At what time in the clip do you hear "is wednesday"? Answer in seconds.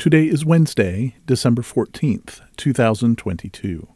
0.28-1.16